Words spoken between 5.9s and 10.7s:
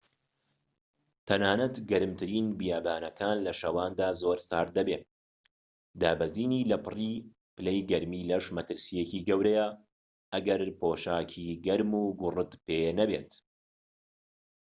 دابەزینی لەپڕی پلەی گەرمی لەش مەترسیەکی گەورەیە ئەگەر